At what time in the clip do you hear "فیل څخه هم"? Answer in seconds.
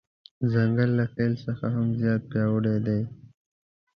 1.13-1.87